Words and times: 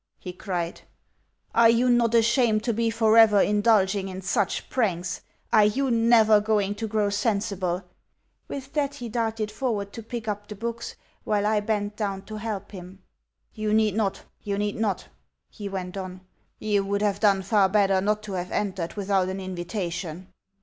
he 0.17 0.33
cried. 0.33 0.81
"Are 1.53 1.69
you 1.69 1.87
not 1.87 2.15
ashamed 2.15 2.63
to 2.63 2.73
be 2.73 2.89
for 2.89 3.19
ever 3.19 3.39
indulging 3.39 4.07
in 4.09 4.23
such 4.23 4.67
pranks? 4.67 5.21
Are 5.53 5.65
you 5.65 5.91
NEVER 5.91 6.39
going 6.41 6.73
to 6.73 6.87
grow 6.87 7.11
sensible?" 7.11 7.83
With 8.47 8.73
that 8.73 8.95
he 8.95 9.09
darted 9.09 9.51
forward 9.51 9.93
to 9.93 10.01
pick 10.01 10.27
up 10.27 10.47
the 10.47 10.55
books, 10.55 10.95
while 11.23 11.45
I 11.45 11.59
bent 11.59 11.97
down 11.97 12.23
to 12.23 12.37
help 12.37 12.71
him. 12.71 13.03
"You 13.53 13.75
need 13.75 13.93
not, 13.93 14.23
you 14.41 14.57
need 14.57 14.75
not!" 14.77 15.07
he 15.51 15.69
went 15.69 15.95
on. 15.95 16.21
"You 16.57 16.83
would 16.83 17.03
have 17.03 17.19
done 17.19 17.43
far 17.43 17.69
better 17.69 18.01
not 18.01 18.23
to 18.23 18.33
have 18.33 18.49
entered 18.51 18.95
without 18.95 19.29
an 19.29 19.39
invitation." 19.39 20.33